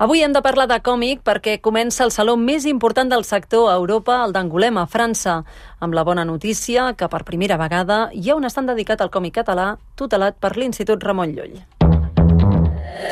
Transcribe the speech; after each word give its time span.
Avui 0.00 0.22
hem 0.24 0.32
de 0.32 0.40
parlar 0.40 0.64
de 0.64 0.78
còmic 0.80 1.18
perquè 1.28 1.58
comença 1.60 2.06
el 2.06 2.12
saló 2.14 2.32
més 2.40 2.64
important 2.64 3.10
del 3.12 3.26
sector 3.28 3.66
a 3.68 3.74
Europa, 3.76 4.22
el 4.24 4.32
d'Angolem, 4.32 4.78
a 4.80 4.86
França, 4.88 5.34
amb 5.78 5.92
la 5.92 6.06
bona 6.08 6.24
notícia 6.24 6.86
que 6.96 7.08
per 7.12 7.20
primera 7.28 7.58
vegada 7.60 7.98
hi 8.16 8.30
ha 8.30 8.38
un 8.38 8.48
estant 8.48 8.70
dedicat 8.72 9.04
al 9.04 9.12
còmic 9.12 9.36
català 9.42 9.74
tutelat 10.00 10.40
per 10.40 10.54
l'Institut 10.56 11.04
Ramon 11.04 11.36
Llull. 11.36 11.60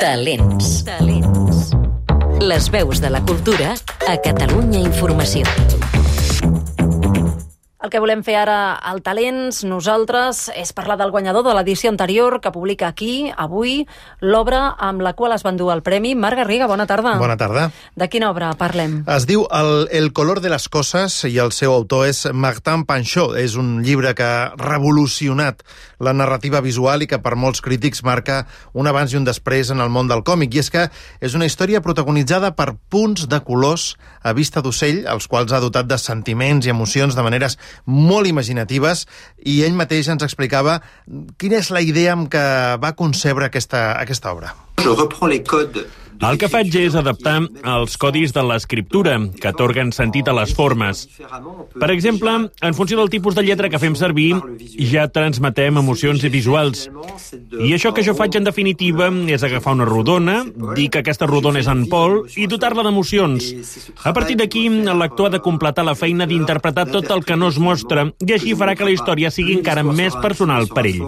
Talents. 0.01 0.71
Talents. 0.89 1.69
Les 2.41 2.71
veus 2.73 3.05
de 3.05 3.13
la 3.13 3.21
cultura 3.21 3.75
a 4.09 4.17
Catalunya 4.25 4.81
Informació. 4.81 5.45
El 7.89 7.93
que 7.95 8.03
volem 8.03 8.19
fer 8.21 8.35
ara 8.37 8.75
al 8.85 8.99
Talents, 9.01 9.63
nosaltres, 9.65 10.43
és 10.53 10.69
parlar 10.77 10.93
del 10.99 11.09
guanyador 11.09 11.41
de 11.41 11.55
l'edició 11.57 11.89
anterior 11.89 12.35
que 12.37 12.51
publica 12.53 12.85
aquí, 12.85 13.31
avui, 13.33 13.87
l'obra 14.21 14.75
amb 14.77 15.01
la 15.01 15.15
qual 15.17 15.33
es 15.33 15.41
va 15.41 15.49
endur 15.49 15.71
el 15.73 15.81
premi. 15.81 16.11
Marc 16.13 16.37
Garriga, 16.37 16.67
bona 16.69 16.85
tarda. 16.85 17.15
Bona 17.17 17.33
tarda. 17.33 17.63
De 17.97 18.05
quina 18.05 18.29
obra 18.29 18.51
parlem? 18.59 18.99
Es 19.09 19.25
diu 19.25 19.47
El, 19.49 19.87
el 19.89 20.11
color 20.13 20.37
de 20.43 20.51
les 20.53 20.69
coses 20.69 21.23
i 21.25 21.39
el 21.41 21.49
seu 21.49 21.73
autor 21.73 22.05
és 22.11 22.27
Martin 22.29 22.83
Panchot. 22.85 23.33
És 23.41 23.55
un 23.57 23.79
llibre 23.81 24.13
que 24.13 24.27
ha 24.27 24.51
revolucionat 24.61 25.65
la 25.97 26.13
narrativa 26.13 26.61
visual 26.61 27.01
i 27.01 27.09
que 27.09 27.17
per 27.25 27.33
molts 27.33 27.65
crítics 27.65 28.05
marca 28.05 28.43
un 28.77 28.85
abans 28.85 29.17
i 29.17 29.17
un 29.17 29.25
després 29.25 29.73
en 29.73 29.81
el 29.81 29.89
món 29.89 30.05
del 30.05 30.21
còmic. 30.21 30.53
I 30.53 30.61
és 30.61 30.69
que 30.69 30.85
és 31.25 31.33
una 31.33 31.49
història 31.49 31.81
protagonitzada 31.81 32.53
per 32.53 32.75
punts 32.93 33.25
de 33.25 33.41
colors 33.41 33.95
a 34.21 34.37
vista 34.37 34.61
d'ocell, 34.61 35.07
els 35.09 35.25
quals 35.25 35.57
ha 35.57 35.63
dotat 35.63 35.89
de 35.89 35.97
sentiments 35.97 36.69
i 36.69 36.75
emocions 36.77 37.17
de 37.17 37.25
maneres 37.25 37.57
molt 37.85 38.27
imaginatives 38.27 39.05
i 39.45 39.61
ell 39.67 39.77
mateix 39.77 40.09
ens 40.11 40.25
explicava 40.25 40.79
quina 41.37 41.59
és 41.61 41.71
la 41.71 41.81
idea 41.85 42.17
amb 42.17 42.29
què 42.31 42.43
va 42.81 42.95
concebre 42.97 43.49
aquesta, 43.49 43.93
aquesta 43.99 44.33
obra. 44.35 44.53
Je 44.79 44.93
reprends 44.95 45.33
les 45.33 45.47
codes 45.47 46.08
el 46.19 46.37
que 46.39 46.49
faig 46.51 46.73
és 46.75 46.95
adaptar 46.99 47.37
els 47.73 47.95
codis 47.99 48.33
de 48.35 48.43
l'escriptura, 48.43 49.15
que 49.39 49.49
atorguen 49.49 49.93
sentit 49.95 50.27
a 50.27 50.35
les 50.35 50.51
formes. 50.55 51.05
Per 51.79 51.89
exemple, 51.93 52.33
en 52.49 52.75
funció 52.75 52.99
del 52.99 53.11
tipus 53.13 53.37
de 53.37 53.45
lletra 53.47 53.69
que 53.71 53.79
fem 53.79 53.95
servir, 53.95 54.33
ja 54.91 55.07
transmetem 55.07 55.79
emocions 55.79 56.23
visuals. 56.31 56.87
I 57.55 57.71
això 57.77 57.93
que 57.95 58.03
jo 58.03 58.15
faig, 58.17 58.35
en 58.35 58.47
definitiva, 58.47 59.09
és 59.31 59.45
agafar 59.47 59.77
una 59.77 59.87
rodona, 59.87 60.41
dir 60.75 60.89
que 60.91 61.03
aquesta 61.03 61.29
rodona 61.29 61.63
és 61.63 61.71
en 61.71 61.85
Pol 61.89 62.21
i 62.35 62.49
dotar-la 62.51 62.83
d'emocions. 62.83 63.53
A 64.03 64.13
partir 64.13 64.37
d'aquí, 64.39 64.67
el 64.67 64.99
lector 64.99 65.29
ha 65.29 65.37
de 65.37 65.43
completar 65.45 65.87
la 65.87 65.95
feina 65.95 66.27
d'interpretar 66.27 66.89
tot 66.91 67.09
el 67.15 67.23
que 67.25 67.39
no 67.39 67.49
es 67.49 67.59
mostra, 67.59 68.09
i 68.19 68.35
així 68.35 68.55
farà 68.59 68.75
que 68.75 68.87
la 68.87 68.95
història 68.95 69.31
sigui 69.31 69.57
encara 69.59 69.83
més 69.87 70.15
personal 70.19 70.67
per 70.67 70.85
ell. 70.89 71.03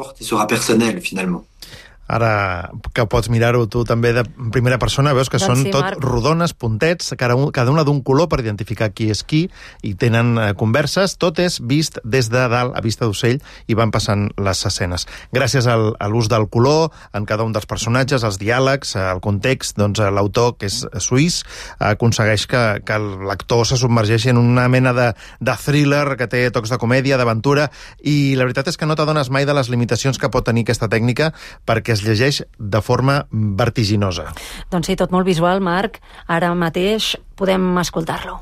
Ara 2.11 2.71
que 2.91 3.05
pots 3.07 3.29
mirar-ho 3.31 3.63
tu 3.71 3.85
també 3.87 4.11
de 4.15 4.25
primera 4.51 4.79
persona, 4.81 5.13
veus 5.15 5.29
que 5.31 5.39
Doncs 5.39 5.47
són 5.47 5.63
sí, 5.63 5.71
tot 5.71 5.85
Marc. 5.85 6.03
rodones, 6.03 6.53
puntets, 6.53 7.13
cada, 7.17 7.37
un, 7.39 7.51
cada 7.55 7.71
una 7.71 7.85
d'un 7.87 8.01
color 8.03 8.27
per 8.31 8.41
identificar 8.43 8.89
qui 8.91 9.09
és 9.13 9.23
qui, 9.23 9.45
i 9.87 9.93
tenen 9.95 10.33
eh, 10.35 10.49
converses, 10.59 11.15
tot 11.21 11.39
és 11.39 11.61
vist 11.63 12.01
des 12.03 12.27
de 12.31 12.43
dalt 12.51 12.75
a 12.75 12.83
vista 12.83 13.07
d'ocell 13.07 13.39
i 13.71 13.77
van 13.77 13.93
passant 13.95 14.27
les 14.35 14.65
escenes. 14.67 15.07
Gràcies 15.31 15.67
al, 15.71 15.93
a 15.99 16.09
l'ús 16.11 16.27
del 16.31 16.49
color 16.51 16.89
en 17.15 17.25
cada 17.29 17.47
un 17.47 17.55
dels 17.55 17.69
personatges, 17.69 18.25
els 18.27 18.39
diàlegs, 18.41 18.95
el 18.99 19.23
context, 19.23 19.77
doncs 19.79 20.03
l'autor, 20.11 20.57
que 20.59 20.67
és 20.67 20.81
suís, 20.99 21.41
aconsegueix 21.79 22.47
que, 22.51 22.63
que 22.85 22.99
el 22.99 23.07
lector 23.29 23.65
se 23.67 23.79
submergeixi 23.79 24.33
en 24.33 24.41
una 24.41 24.67
mena 24.71 24.93
de, 24.97 25.11
de 25.39 25.57
thriller 25.63 26.17
que 26.19 26.27
té 26.27 26.43
tocs 26.51 26.73
de 26.73 26.79
comèdia, 26.81 27.19
d'aventura, 27.19 27.69
i 28.03 28.35
la 28.35 28.47
veritat 28.47 28.71
és 28.71 28.79
que 28.79 28.89
no 28.89 28.97
t'adones 28.99 29.31
mai 29.31 29.47
de 29.47 29.55
les 29.55 29.71
limitacions 29.71 30.19
que 30.19 30.31
pot 30.33 30.45
tenir 30.47 30.65
aquesta 30.67 30.89
tècnica 30.91 31.31
perquè 31.67 31.95
es 31.95 32.00
llegeix 32.05 32.41
de 32.57 32.81
forma 32.81 33.21
vertiginosa. 33.31 34.29
Doncs 34.71 34.91
sí, 34.91 34.97
tot 34.99 35.13
molt 35.13 35.27
visual, 35.27 35.61
Marc. 35.63 35.99
Ara 36.27 36.53
mateix 36.57 37.15
podem 37.41 37.63
escoltar-lo. 37.81 38.39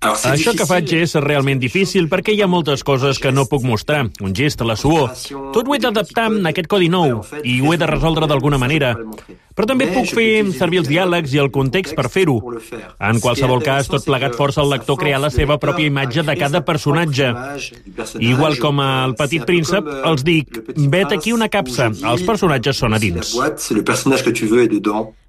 Això 0.00 0.54
que 0.56 0.66
faig 0.68 0.94
és 0.96 1.14
realment 1.20 1.60
difícil 1.60 2.08
perquè 2.08 2.32
hi 2.32 2.40
ha 2.42 2.48
moltes 2.48 2.84
coses 2.86 3.20
que 3.20 3.32
no 3.34 3.44
puc 3.50 3.66
mostrar. 3.68 4.06
Un 4.24 4.32
gest, 4.36 4.64
la 4.64 4.78
suor. 4.80 5.12
Tot 5.52 5.68
ho 5.68 5.76
he 5.76 5.82
d'adaptar 5.82 6.28
a 6.30 6.48
aquest 6.52 6.70
codi 6.70 6.88
nou 6.92 7.20
i 7.42 7.58
ho 7.60 7.74
he 7.74 7.80
de 7.80 7.90
resoldre 7.90 8.30
d'alguna 8.30 8.60
manera. 8.60 8.94
Però 9.58 9.66
també 9.66 9.88
puc 9.90 10.06
fer 10.14 10.46
servir 10.54 10.78
els 10.84 10.88
diàlegs 10.88 11.34
i 11.34 11.40
el 11.42 11.50
context 11.50 11.96
per 11.98 12.06
fer-ho. 12.14 12.38
En 13.02 13.18
qualsevol 13.20 13.60
cas, 13.66 13.90
tot 13.90 14.06
plegat 14.06 14.38
força 14.38 14.62
el 14.62 14.70
lector 14.70 14.96
a 14.96 15.02
crear 15.02 15.20
la 15.20 15.32
seva 15.34 15.58
pròpia 15.58 15.90
imatge 15.90 16.22
de 16.22 16.36
cada 16.38 16.62
personatge. 16.64 17.32
Igual 18.22 18.60
com 18.62 18.80
al 18.80 19.16
Petit 19.18 19.44
Príncep, 19.48 19.90
els 20.08 20.24
dic, 20.24 20.62
vet 20.78 21.12
aquí 21.18 21.34
una 21.34 21.50
capsa, 21.50 21.90
els 21.90 22.22
personatges 22.22 22.78
són 22.78 22.94
a 22.94 23.02
dins. 23.02 23.34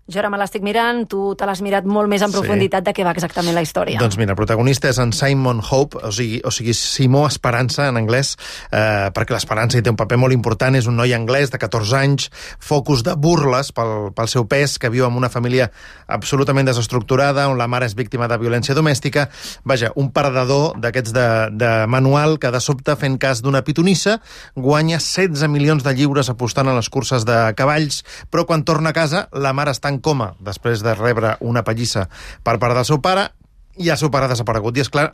Jo 0.09 0.23
ara 0.23 0.29
me 0.33 0.39
l'estic 0.41 0.63
mirant, 0.65 1.03
tu 1.05 1.35
te 1.37 1.45
l'has 1.45 1.59
mirat 1.61 1.85
molt 1.85 2.09
més 2.09 2.23
en 2.25 2.31
Sí. 2.31 2.33
profunditat 2.39 2.83
de 2.83 2.93
què 2.97 3.03
va 3.05 3.11
exactament 3.11 3.53
la 3.53 3.61
història. 3.61 3.99
Doncs 3.99 4.17
mira, 4.17 4.31
el 4.31 4.35
protagonista 4.35 4.89
és 4.89 4.97
en 4.97 5.11
Simon 5.13 5.61
Hope, 5.61 5.99
o 6.01 6.11
sigui, 6.11 6.41
o 6.43 6.49
sigui 6.49 6.73
Simó 6.73 7.27
Esperança 7.27 7.87
en 7.89 7.95
anglès, 7.97 8.35
eh, 8.71 9.11
perquè 9.13 9.35
l'Esperança 9.35 9.77
hi 9.77 9.83
té 9.83 9.91
un 9.91 9.95
paper 9.95 10.17
molt 10.17 10.33
important, 10.33 10.75
és 10.75 10.87
un 10.87 10.95
noi 10.97 11.13
anglès 11.13 11.51
de 11.51 11.59
14 11.59 11.93
anys, 11.95 12.31
focus 12.59 13.03
de 13.03 13.13
burles 13.15 13.71
pel, 13.71 14.11
pel 14.15 14.27
seu 14.27 14.47
pes, 14.47 14.79
que 14.79 14.89
viu 14.89 15.05
en 15.05 15.13
una 15.13 15.29
família 15.29 15.69
absolutament 16.07 16.65
desestructurada, 16.65 17.47
on 17.47 17.57
la 17.59 17.67
mare 17.67 17.85
és 17.85 17.93
víctima 17.93 18.27
de 18.27 18.37
violència 18.37 18.73
domèstica. 18.73 19.29
Vaja, 19.63 19.91
un 19.95 20.09
perdedor 20.11 20.73
d'aquests 20.79 21.13
de, 21.13 21.27
de 21.51 21.85
manual 21.87 22.39
que 22.39 22.49
de 22.49 22.59
sobte, 22.59 22.95
fent 22.95 23.19
cas 23.19 23.43
d'una 23.43 23.61
pitonissa, 23.61 24.19
guanya 24.55 24.97
16 24.97 25.47
milions 25.49 25.83
de 25.83 25.93
lliures 25.93 26.29
apostant 26.29 26.67
a 26.67 26.73
les 26.73 26.89
curses 26.89 27.25
de 27.25 27.53
cavalls, 27.55 28.03
però 28.31 28.47
quan 28.47 28.63
torna 28.63 28.89
a 28.89 28.93
casa 28.93 29.27
la 29.33 29.53
mare 29.53 29.69
està 29.71 29.89
en 29.89 29.98
coma 30.01 30.33
després 30.39 30.83
de 30.85 30.95
rebre 30.95 31.35
una 31.41 31.63
pallissa 31.63 32.07
per 32.43 32.57
part 32.59 32.77
del 32.77 32.87
seu 32.87 33.01
pare 33.03 33.29
i 33.79 33.87
el 33.89 33.97
seu 33.97 34.11
pare 34.11 34.27
ha 34.27 34.31
desaparegut. 34.31 34.75
I, 34.77 34.83
és 34.83 34.91
clar, 34.91 35.05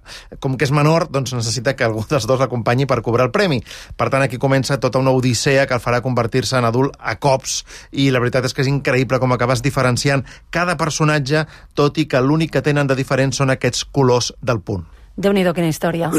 com 0.41 0.57
que 0.57 0.65
és 0.65 0.73
menor, 0.73 1.07
doncs 1.13 1.35
necessita 1.37 1.75
que 1.77 1.85
algú 1.85 2.03
dels 2.09 2.25
dos 2.27 2.41
l'acompanyi 2.41 2.87
per 2.89 3.01
cobrar 3.05 3.27
el 3.29 3.33
premi. 3.35 3.61
Per 3.97 4.09
tant, 4.09 4.25
aquí 4.25 4.39
comença 4.41 4.79
tota 4.81 4.99
una 5.01 5.13
odissea 5.15 5.67
que 5.69 5.77
el 5.77 5.83
farà 5.83 6.01
convertir-se 6.05 6.57
en 6.57 6.65
adult 6.71 6.97
a 6.99 7.15
cops 7.21 7.61
i 7.93 8.09
la 8.11 8.21
veritat 8.23 8.49
és 8.49 8.57
que 8.57 8.65
és 8.65 8.71
increïble 8.71 9.21
com 9.21 9.37
acabes 9.37 9.61
diferenciant 9.65 10.25
cada 10.49 10.77
personatge, 10.81 11.45
tot 11.77 12.01
i 12.01 12.09
que 12.09 12.21
l'únic 12.21 12.57
que 12.57 12.65
tenen 12.65 12.89
de 12.89 12.97
diferent 12.97 13.35
són 13.37 13.53
aquests 13.53 13.85
colors 13.85 14.33
del 14.41 14.63
punt. 14.65 14.85
Déu-n'hi-do, 15.15 15.53
quina 15.55 15.69
història. 15.71 16.09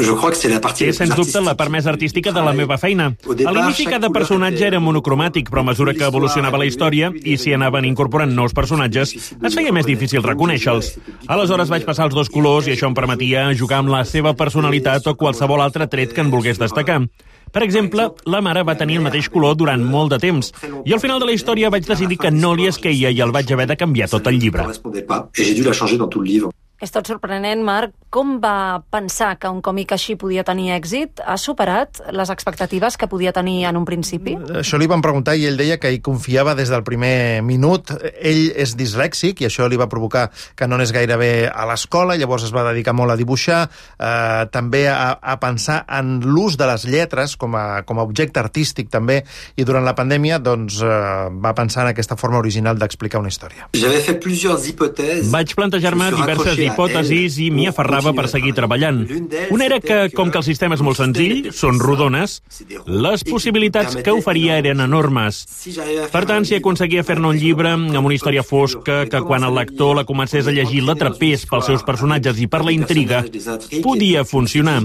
Partie 0.61 0.87
És, 0.89 0.97
sens 0.97 1.13
dubte, 1.13 1.37
la 1.45 1.53
part 1.57 1.69
més 1.69 1.85
artística 1.85 2.31
de 2.33 2.41
la 2.41 2.53
meva 2.57 2.79
feina. 2.81 3.11
A 3.29 3.53
l'inici, 3.53 3.85
cada 3.85 4.09
personatge 4.09 4.65
era 4.65 4.79
monocromàtic, 4.81 5.51
però 5.53 5.61
a 5.61 5.67
mesura 5.69 5.93
que 5.93 6.07
evolucionava 6.07 6.57
la 6.57 6.65
història 6.65 7.11
i 7.21 7.37
s'hi 7.37 7.53
anaven 7.53 7.85
incorporant 7.85 8.33
nous 8.33 8.57
personatges, 8.57 9.13
es 9.13 9.53
feia 9.53 9.73
més 9.75 9.85
difícil 9.85 10.25
reconèixer-los. 10.25 10.95
Aleshores 11.29 11.69
vaig 11.69 11.85
passar 11.85 12.09
els 12.09 12.17
dos 12.17 12.33
colors 12.33 12.65
i 12.65 12.73
això 12.73 12.89
em 12.89 12.97
permetia 12.97 13.45
jugar 13.53 13.83
amb 13.83 13.93
la 13.93 14.01
seva 14.01 14.33
personalitat 14.33 15.05
o 15.05 15.15
qualsevol 15.15 15.61
altre 15.61 15.85
tret 15.85 16.17
que 16.17 16.25
en 16.25 16.33
volgués 16.33 16.57
destacar. 16.57 17.03
Per 17.53 17.63
exemple, 17.63 18.09
la 18.25 18.41
mare 18.41 18.65
va 18.65 18.75
tenir 18.75 18.97
el 18.97 19.05
mateix 19.05 19.29
color 19.29 19.55
durant 19.55 19.83
molt 19.85 20.11
de 20.15 20.19
temps 20.25 20.51
i 20.83 20.93
al 20.93 20.99
final 20.99 21.21
de 21.21 21.29
la 21.29 21.37
història 21.37 21.69
vaig 21.69 21.85
decidir 21.85 22.17
que 22.17 22.33
no 22.33 22.55
li 22.57 22.67
esqueia 22.67 23.13
i 23.13 23.21
el 23.21 23.31
vaig 23.31 23.53
haver 23.53 23.69
de 23.69 23.77
canviar 23.77 24.09
tot 24.09 24.27
el 24.27 24.41
llibre. 24.41 24.65
És 26.77 26.93
tot 26.93 27.09
sorprenent, 27.09 27.63
Marc. 27.65 27.95
Com 28.13 28.37
va 28.39 28.79
pensar 28.93 29.33
que 29.41 29.49
un 29.51 29.59
còmic 29.65 29.91
així 29.95 30.13
podia 30.15 30.43
tenir 30.47 30.69
èxit? 30.75 31.19
Ha 31.25 31.35
superat 31.41 31.99
les 32.15 32.29
expectatives 32.31 32.95
que 32.97 33.09
podia 33.09 33.33
tenir 33.35 33.65
en 33.67 33.79
un 33.79 33.85
principi? 33.85 34.37
Això 34.61 34.77
li 34.79 34.87
van 34.87 35.01
preguntar 35.03 35.33
i 35.35 35.47
ell 35.49 35.57
deia 35.59 35.75
que 35.81 35.89
hi 35.91 35.99
confiava 36.05 36.53
des 36.55 36.69
del 36.71 36.85
primer 36.87 37.41
minut. 37.43 37.91
Ell 38.21 38.53
és 38.55 38.75
dislèxic 38.79 39.41
i 39.41 39.49
això 39.49 39.67
li 39.67 39.79
va 39.79 39.89
provocar 39.91 40.27
que 40.55 40.69
no 40.69 40.77
anés 40.77 40.93
gaire 40.95 41.17
bé 41.19 41.31
a 41.49 41.65
l'escola, 41.67 42.15
llavors 42.15 42.45
es 42.47 42.53
va 42.55 42.63
dedicar 42.69 42.93
molt 42.95 43.11
a 43.11 43.17
dibuixar, 43.19 43.65
eh, 43.97 44.45
també 44.53 44.85
a, 44.87 45.17
a 45.19 45.35
pensar 45.41 45.81
en 45.99 46.21
l'ús 46.23 46.55
de 46.61 46.69
les 46.69 46.87
lletres 46.87 47.35
com 47.41 47.57
a, 47.57 47.81
com 47.89 47.99
a 47.99 48.05
objecte 48.07 48.39
artístic 48.39 48.93
també, 48.93 49.23
i 49.57 49.65
durant 49.67 49.85
la 49.85 49.97
pandèmia 49.97 50.39
doncs, 50.39 50.79
eh, 50.85 50.93
va 51.43 51.55
pensar 51.57 51.83
en 51.87 51.91
aquesta 51.95 52.15
forma 52.15 52.39
original 52.39 52.79
d'explicar 52.79 53.19
una 53.19 53.33
història. 53.33 53.67
Vaig 55.33 55.57
plantejar-me 55.57 56.13
diverses 56.15 56.66
hipòtesis 56.67 57.39
i 57.43 57.49
m'hi 57.53 57.67
aferrava 57.71 58.13
per 58.17 58.27
seguir 58.31 58.53
treballant. 58.57 59.03
Una 59.53 59.65
era 59.65 59.79
que, 59.83 59.99
com 60.15 60.31
que 60.31 60.41
el 60.41 60.45
sistema 60.47 60.77
és 60.77 60.83
molt 60.85 60.99
senzill, 60.99 61.49
són 61.55 61.81
rodones, 61.81 62.39
les 62.85 63.25
possibilitats 63.27 63.97
que 64.03 64.15
oferia 64.15 64.57
eren 64.61 64.83
enormes. 64.85 65.43
Per 66.13 66.23
tant, 66.29 66.45
si 66.47 66.57
aconseguia 66.59 67.05
fer-ne 67.07 67.31
un 67.31 67.39
llibre 67.39 67.73
amb 67.75 68.03
una 68.03 68.15
història 68.15 68.45
fosca, 68.45 69.03
que 69.09 69.23
quan 69.25 69.45
el 69.47 69.55
lector 69.57 69.95
la 69.97 70.05
comencés 70.07 70.47
a 70.47 70.55
llegir 70.55 70.83
l'atrapés 70.85 71.47
pels 71.49 71.69
seus 71.71 71.85
personatges 71.87 72.39
i 72.43 72.47
per 72.51 72.63
la 72.65 72.75
intriga, 72.75 73.23
podia 73.83 74.25
funcionar. 74.27 74.83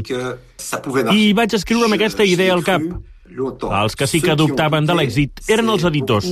I 1.12 1.32
vaig 1.37 1.56
escriure 1.58 1.88
amb 1.88 1.99
aquesta 1.99 2.26
idea 2.26 2.55
al 2.55 2.64
cap. 2.67 2.85
Els 3.32 3.96
que 3.96 4.06
sí 4.06 4.20
que 4.20 4.37
dubtaven 4.37 4.87
de 4.88 4.96
l'èxit 4.99 5.46
eren 5.49 5.73
els 5.73 5.87
editors. 5.88 6.28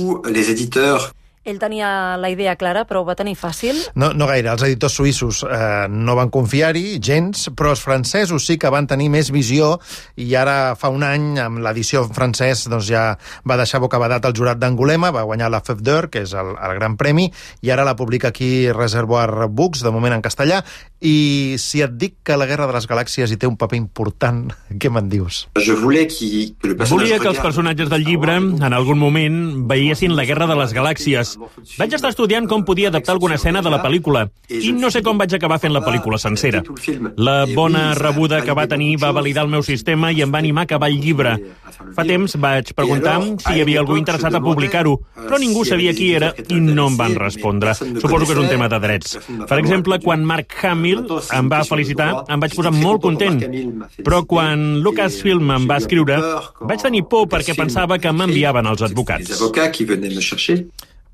Ell 1.41 1.57
tenia 1.57 2.17
la 2.21 2.29
idea 2.29 2.53
clara, 2.53 2.83
però 2.85 2.99
ho 3.01 3.05
va 3.07 3.15
tenir 3.17 3.33
fàcil? 3.33 3.79
No, 3.97 4.11
no 4.13 4.27
gaire. 4.29 4.51
Els 4.51 4.61
editors 4.67 4.93
suïssos 4.93 5.39
eh, 5.47 5.87
no 5.89 6.13
van 6.13 6.29
confiar-hi, 6.29 6.99
gens, 7.01 7.47
però 7.57 7.71
els 7.73 7.81
francesos 7.81 8.45
sí 8.45 8.59
que 8.61 8.69
van 8.69 8.85
tenir 8.85 9.07
més 9.09 9.31
visió 9.33 9.71
i 10.21 10.27
ara 10.37 10.75
fa 10.77 10.91
un 10.93 11.01
any, 11.01 11.39
amb 11.41 11.63
l'edició 11.65 12.03
en 12.05 12.13
francès, 12.13 12.67
doncs 12.69 12.85
ja 12.91 13.07
va 13.49 13.57
deixar 13.57 13.81
bocabadat 13.81 14.27
el 14.29 14.35
jurat 14.37 14.61
d'Angolema, 14.61 15.09
va 15.09 15.25
guanyar 15.25 15.49
la 15.49 15.63
d'Or, 15.65 16.11
que 16.13 16.21
és 16.27 16.35
el, 16.37 16.53
el 16.53 16.75
gran 16.77 16.99
premi, 16.99 17.31
i 17.65 17.73
ara 17.73 17.87
la 17.87 17.95
publica 17.97 18.29
aquí 18.29 18.69
Reservoir 18.69 19.47
Books, 19.49 19.81
de 19.81 19.89
moment 19.89 20.13
en 20.13 20.21
castellà, 20.21 20.61
i 21.01 21.57
si 21.57 21.81
et 21.81 21.97
dic 21.97 22.19
que 22.21 22.37
la 22.37 22.45
Guerra 22.45 22.67
de 22.69 22.77
les 22.77 22.85
Galàxies 22.85 23.33
hi 23.33 23.39
té 23.41 23.49
un 23.49 23.57
paper 23.57 23.79
important, 23.81 24.45
què 24.81 24.93
me'n 24.93 25.09
dius? 25.09 25.47
Je 25.57 25.73
Volia 26.91 27.17
que 27.17 27.31
els 27.33 27.41
personatges 27.41 27.89
del 27.89 28.05
llibre, 28.05 28.37
en 28.37 28.77
algun 28.77 29.01
moment, 29.01 29.41
veiessin 29.71 30.13
la 30.13 30.29
Guerra 30.29 30.45
de 30.51 30.59
les 30.61 30.77
Galàxies. 30.77 31.30
Vaig 31.77 31.93
estar 31.93 32.11
estudiant 32.11 32.47
com 32.49 32.65
podia 32.65 32.89
adaptar 32.91 33.13
alguna 33.15 33.35
escena 33.39 33.61
de 33.61 33.71
la 33.73 33.81
pel·lícula 33.83 34.27
i 34.49 34.71
no 34.75 34.91
sé 34.93 35.01
com 35.05 35.17
vaig 35.17 35.33
acabar 35.35 35.59
fent 35.61 35.73
la 35.73 35.83
pel·lícula 35.85 36.19
sencera. 36.21 36.63
La 37.17 37.45
bona 37.49 37.93
rebuda 37.97 38.41
que 38.45 38.55
va 38.57 38.67
tenir 38.67 38.97
va 39.01 39.11
validar 39.15 39.45
el 39.45 39.51
meu 39.53 39.63
sistema 39.63 40.11
i 40.11 40.21
em 40.21 40.31
va 40.33 40.39
animar 40.39 40.65
a 40.65 40.69
acabar 40.69 40.89
el 40.91 40.99
llibre. 41.01 41.37
Fa 41.95 42.05
temps 42.07 42.35
vaig 42.41 42.73
preguntar 42.77 43.17
si 43.41 43.55
hi 43.55 43.63
havia 43.63 43.81
algú 43.81 43.97
interessat 43.99 44.35
a 44.37 44.41
publicar-ho, 44.43 44.97
però 45.15 45.39
ningú 45.41 45.63
sabia 45.67 45.93
qui 45.97 46.11
era 46.15 46.31
i 46.49 46.59
no 46.61 46.87
em 46.91 46.97
van 46.99 47.15
respondre. 47.15 47.73
Suposo 47.75 48.25
que 48.25 48.35
és 48.35 48.41
un 48.43 48.49
tema 48.51 48.69
de 48.71 48.79
drets. 48.83 49.17
Per 49.47 49.59
exemple, 49.59 49.99
quan 50.03 50.25
Mark 50.27 50.55
Hamill 50.63 51.05
em 51.37 51.51
va 51.51 51.63
felicitar, 51.67 52.11
em 52.29 52.43
vaig 52.43 52.55
posar 52.57 52.73
molt 52.75 53.01
content. 53.03 53.41
Però 54.01 54.23
quan 54.27 54.81
Lucasfilm 54.85 55.51
em 55.57 55.67
va 55.69 55.79
escriure, 55.81 56.19
vaig 56.61 56.83
tenir 56.83 57.03
por 57.11 57.27
perquè 57.31 57.55
pensava 57.57 57.99
que 58.01 58.11
m'enviaven 58.11 58.67
els 58.71 58.85
advocats. 58.87 59.31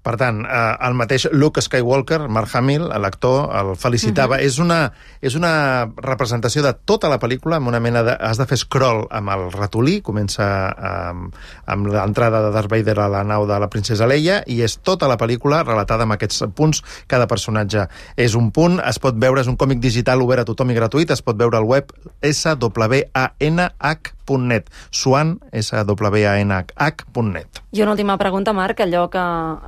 Per 0.07 0.15
tant, 0.15 0.37
eh, 0.45 0.75
el 0.87 0.93
mateix 0.95 1.25
Luke 1.33 1.59
Skywalker, 1.59 2.29
Mark 2.31 2.53
Hamill, 2.55 2.85
l'actor, 3.03 3.49
el 3.59 3.75
felicitava. 3.75 4.37
Uh 4.37 4.41
-huh. 4.41 4.45
és, 4.45 4.59
una, 4.59 4.93
és 5.21 5.35
una 5.35 5.89
representació 5.97 6.63
de 6.63 6.73
tota 6.85 7.09
la 7.09 7.19
pel·lícula, 7.19 7.57
amb 7.57 7.67
una 7.67 7.81
mena 7.81 8.03
de... 8.03 8.15
Has 8.19 8.37
de 8.37 8.45
fer 8.45 8.57
scroll 8.57 9.05
amb 9.11 9.29
el 9.29 9.51
ratolí, 9.51 10.01
comença 10.01 10.73
amb, 10.77 11.35
amb 11.65 11.87
l'entrada 11.87 12.41
de 12.41 12.51
Darth 12.51 12.71
Vader 12.71 12.99
a 12.99 13.09
la 13.09 13.23
nau 13.23 13.45
de 13.45 13.59
la 13.59 13.67
princesa 13.67 14.07
Leia, 14.07 14.43
i 14.47 14.61
és 14.61 14.79
tota 14.81 15.07
la 15.07 15.17
pel·lícula 15.17 15.63
relatada 15.63 16.03
amb 16.03 16.13
aquests 16.13 16.43
punts. 16.55 16.83
Cada 17.07 17.27
personatge 17.27 17.87
és 18.15 18.35
un 18.35 18.51
punt, 18.51 18.79
es 18.79 18.99
pot 18.99 19.15
veure, 19.15 19.41
és 19.41 19.47
un 19.47 19.57
còmic 19.57 19.79
digital 19.79 20.21
obert 20.21 20.41
a 20.41 20.45
tothom 20.45 20.71
i 20.71 20.73
gratuït, 20.73 21.11
es 21.11 21.21
pot 21.21 21.35
veure 21.35 21.57
al 21.57 21.65
web 21.65 21.91
swanh.net. 22.21 24.69
Swan, 24.91 25.39
swanh.net. 25.51 27.61
I 27.71 27.81
una 27.81 27.91
última 27.91 28.17
pregunta, 28.17 28.53
Marc, 28.53 28.79
allò 28.79 29.09
que 29.09 29.19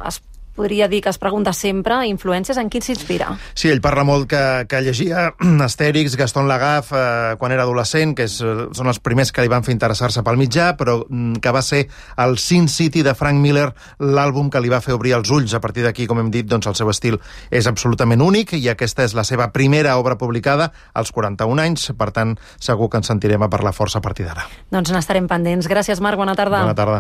es 0.08 0.22
podria 0.60 0.90
dir 0.92 1.00
que 1.06 1.12
es 1.14 1.20
pregunta 1.22 1.54
sempre, 1.56 2.02
influències, 2.10 2.58
en 2.60 2.68
qui 2.72 2.82
s'inspira? 2.84 3.32
Sí, 3.56 3.70
ell 3.72 3.80
parla 3.84 4.04
molt 4.08 4.28
que, 4.32 4.42
que 4.68 4.82
llegia 4.84 5.30
Astèrix, 5.68 6.18
Gaston 6.20 6.50
Lagaf, 6.52 6.92
eh, 6.92 7.36
quan 7.40 7.56
era 7.56 7.64
adolescent, 7.64 8.16
que 8.18 8.28
és, 8.28 8.40
eh, 8.44 8.68
són 8.76 8.92
els 8.92 9.00
primers 9.04 9.32
que 9.32 9.46
li 9.46 9.52
van 9.52 9.64
fer 9.64 9.76
interessar-se 9.76 10.24
pel 10.26 10.40
mitjà, 10.40 10.74
però 10.80 10.98
mm, 11.06 11.40
que 11.44 11.54
va 11.56 11.64
ser 11.64 11.86
el 12.20 12.36
Sin 12.42 12.68
City 12.72 13.04
de 13.06 13.16
Frank 13.16 13.40
Miller 13.40 13.70
l'àlbum 14.04 14.50
que 14.52 14.62
li 14.64 14.72
va 14.72 14.82
fer 14.84 14.98
obrir 14.98 15.16
els 15.16 15.32
ulls. 15.32 15.56
A 15.56 15.62
partir 15.64 15.86
d'aquí, 15.86 16.08
com 16.10 16.20
hem 16.20 16.32
dit, 16.34 16.48
doncs 16.50 16.68
el 16.68 16.76
seu 16.76 16.92
estil 16.92 17.20
és 17.50 17.70
absolutament 17.70 18.24
únic 18.26 18.54
i 18.58 18.66
aquesta 18.72 19.06
és 19.08 19.16
la 19.16 19.24
seva 19.28 19.50
primera 19.56 19.96
obra 20.02 20.18
publicada 20.20 20.72
als 20.94 21.14
41 21.16 21.64
anys, 21.64 21.90
per 21.98 22.12
tant, 22.16 22.36
segur 22.60 22.90
que 22.90 23.00
ens 23.00 23.08
sentirem 23.12 23.46
a 23.46 23.52
parlar 23.52 23.72
força 23.78 24.02
a 24.02 24.06
partir 24.06 24.28
d'ara. 24.28 24.48
Doncs 24.74 24.92
n'estarem 24.92 25.30
pendents. 25.32 25.70
Gràcies, 25.72 26.02
Marc, 26.04 26.20
bona 26.20 26.36
tarda. 26.36 26.66
Bona 26.66 26.76
tarda. 26.76 26.98